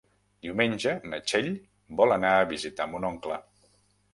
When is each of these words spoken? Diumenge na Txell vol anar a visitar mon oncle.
Diumenge 0.45 0.93
na 1.11 1.19
Txell 1.31 1.49
vol 2.01 2.15
anar 2.17 2.33
a 2.39 2.51
visitar 2.55 2.89
mon 2.95 3.07
oncle. 3.11 3.39